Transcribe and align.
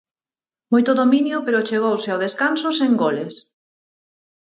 Moito 0.73 0.91
dominio 1.01 1.37
pero 1.45 1.65
chegouse 1.69 2.09
ao 2.11 2.21
descanso 2.25 2.67
sen 2.79 2.91
goles. 3.03 3.33